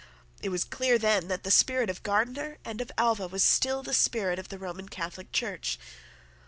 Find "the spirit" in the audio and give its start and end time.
1.43-1.87, 3.83-4.39